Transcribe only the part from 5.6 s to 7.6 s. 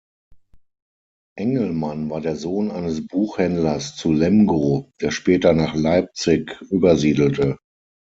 Leipzig übersiedelte.